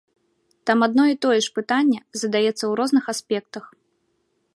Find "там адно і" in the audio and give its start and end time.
0.69-1.15